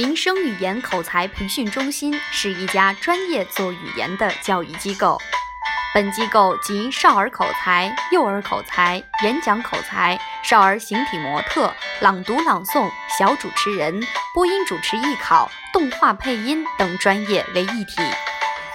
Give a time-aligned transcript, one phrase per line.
[0.00, 5.20] 民生语言口才培训中心是一家专业做语言的教育机构。
[5.92, 14.02] 本机构集少儿口才、幼儿口才、演讲口才、少儿形体模特、朗读朗诵、小主持人、
[14.32, 18.00] 播音主持艺考、动画配音等专业为一体。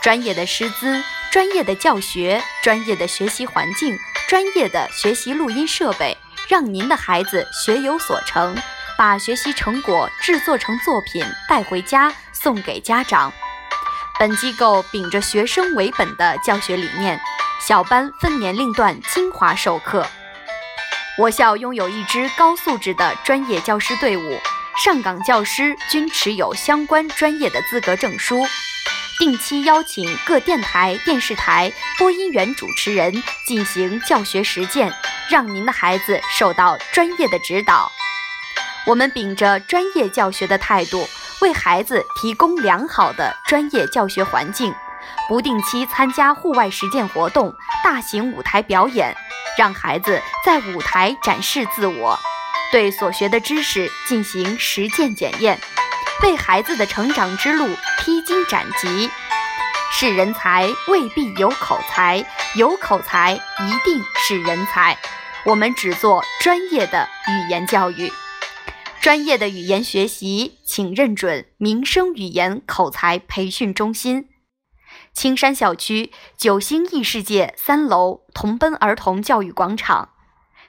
[0.00, 3.92] 专业的师资、专业的教学、专业的学习环境、
[4.28, 6.16] 专业的学习录音设备，
[6.46, 8.56] 让您的孩子学有所成。
[8.98, 13.32] 把学习成果制作成作品带回家送给家长。
[14.18, 17.20] 本机构秉着学生为本的教学理念，
[17.60, 20.04] 小班分年龄段精华授课。
[21.16, 24.40] 我校拥有一支高素质的专业教师队伍，
[24.84, 28.44] 上岗教师均持有相关专业的资格证书。
[29.20, 34.92] 定期邀请各电台、电视台播音员、主持人进行教学实践，
[35.30, 37.90] 让您的孩子受到专业的指导。
[38.86, 41.06] 我们秉着专业教学的态度，
[41.42, 44.74] 为孩子提供良好的专业教学环境，
[45.28, 47.54] 不定期参加户外实践活动、
[47.84, 49.14] 大型舞台表演，
[49.58, 52.18] 让孩子在舞台展示自我，
[52.72, 55.60] 对所学的知识进行实践检验，
[56.22, 59.10] 为孩子的成长之路披荆斩棘。
[59.90, 64.96] 是人才未必有口才，有口才一定是人才。
[65.44, 68.12] 我们只做专业的语言教育。
[69.08, 74.28] 专业的语言学习，请认准民生语言口才培训中心，
[75.14, 80.10] 青山校区九星异世界三楼同奔儿童教育广场，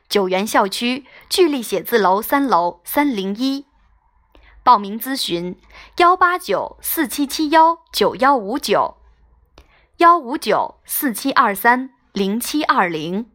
[0.08, 3.66] 九原校区聚力写字楼三楼三零一。
[4.64, 5.58] 报名咨询：
[5.98, 8.96] 幺八九四七七幺九幺五九，
[9.98, 13.30] 幺五九四七二三零七二零。